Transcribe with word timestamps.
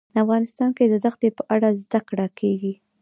افغانستان 0.23 0.69
کې 0.77 0.85
د 0.87 0.95
دښتې 1.05 1.29
په 1.37 1.43
اړه 1.55 1.69
زده 1.83 1.99
کړه 2.09 2.25
کېږي. 2.39 2.73